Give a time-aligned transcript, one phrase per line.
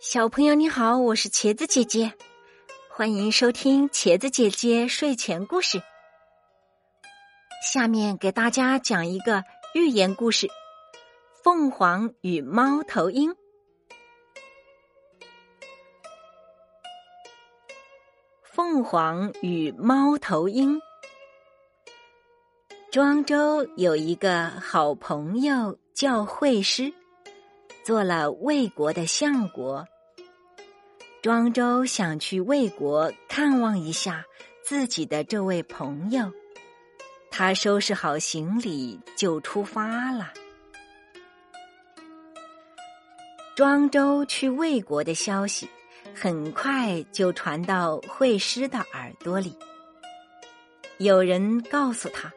[0.00, 2.12] 小朋友你好，我是茄子姐姐，
[2.88, 5.82] 欢迎收听茄子姐姐睡前故事。
[7.64, 9.42] 下面给大家讲一个
[9.74, 10.46] 寓言故事：
[11.42, 13.34] 凤凰与猫头鹰。
[18.44, 20.80] 凤凰与猫头鹰。
[22.92, 26.94] 庄周有一个好朋友叫惠施。
[27.84, 29.82] 做了魏国的相国，
[31.20, 34.24] 庄周想去魏国看望一下
[34.62, 36.32] 自己的这位朋友，
[37.28, 40.32] 他收拾好行李就出发了。
[43.56, 45.68] 庄周去魏国的消息
[46.14, 49.56] 很快就传到惠施的耳朵里，
[50.98, 52.32] 有人告诉他，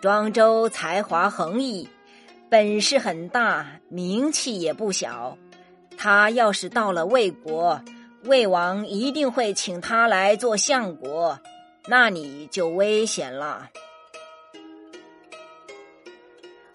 [0.00, 1.88] 庄周才华横溢。
[2.50, 5.38] 本事很大，名气也不小。
[6.02, 7.78] 他要是到了魏国，
[8.24, 11.38] 魏王一定会请他来做相国，
[11.88, 13.68] 那你就危险了。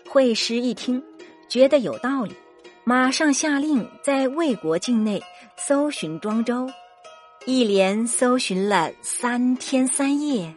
[0.07, 1.03] 惠施一听，
[1.49, 2.35] 觉得有道理，
[2.83, 5.19] 马上下令在魏国境内
[5.57, 6.69] 搜寻庄周，
[7.47, 10.55] 一连搜寻了三天三夜。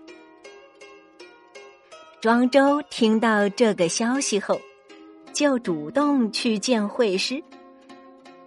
[2.21, 4.61] 庄周听到这个消息后。
[5.31, 7.41] 就主动去见惠施，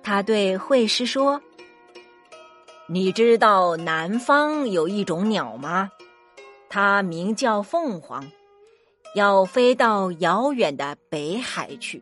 [0.04, 1.42] 他对惠施说
[2.90, 5.92] ：“你知道南方有一种鸟吗？
[6.70, 8.32] 它名叫凤凰，
[9.16, 12.02] 要飞到遥远的北海去。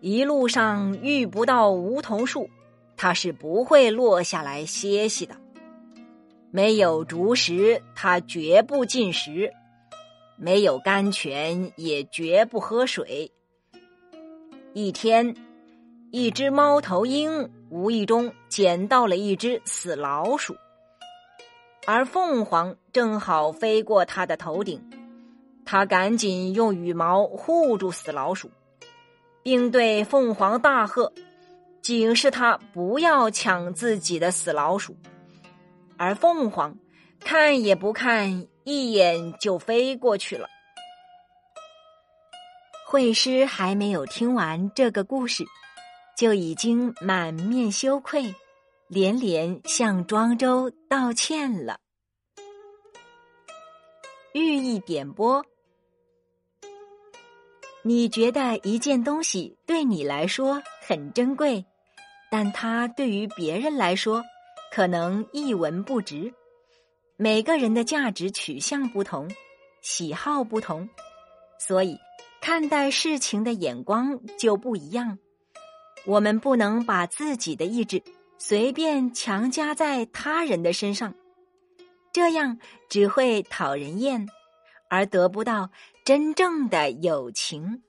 [0.00, 2.50] 一路上遇不到梧桐树，
[2.96, 5.34] 它是不会落下来歇息的。
[6.50, 9.50] 没有竹食，它绝不进食；
[10.36, 13.32] 没有甘泉，也绝不喝水。”
[14.74, 15.34] 一天，
[16.16, 20.54] 一只猫头鹰无意中捡到了一只死老鼠，
[21.88, 24.80] 而凤凰正好飞过它的头顶，
[25.64, 28.48] 它赶紧用羽毛护住死老鼠，
[29.42, 31.12] 并对凤凰大喝，
[31.82, 34.96] 警示它不要抢自己的死老鼠。
[35.96, 36.78] 而凤凰
[37.18, 40.48] 看也不看，一眼就飞过去了。
[42.86, 45.44] 惠施还没有听完这个故事，
[46.16, 48.34] 就已经满面羞愧，
[48.88, 51.78] 连连向庄周道歉了。
[54.32, 55.44] 寓意点播：
[57.82, 61.64] 你觉得一件东西对你来说很珍贵，
[62.30, 64.22] 但它对于别人来说
[64.72, 66.32] 可能一文不值。
[67.16, 69.30] 每个人的价值取向不同，
[69.82, 70.88] 喜好不同，
[71.58, 71.98] 所以。
[72.40, 75.18] 看待事情的眼光就不一样，
[76.06, 78.02] 我们不能把自己的意志
[78.36, 81.14] 随便强加在他人的身上，
[82.12, 84.28] 这样只会讨人厌，
[84.88, 85.70] 而得不到
[86.04, 87.82] 真正的友情。